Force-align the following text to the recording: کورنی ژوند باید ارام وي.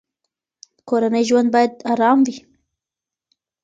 کورنی 0.87 1.23
ژوند 1.29 1.47
باید 1.53 1.73
ارام 1.91 2.19
وي. 2.25 2.35